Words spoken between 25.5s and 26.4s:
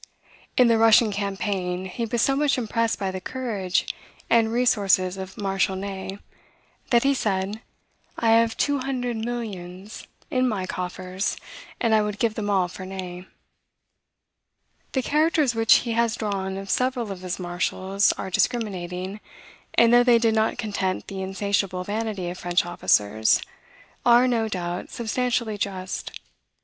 just.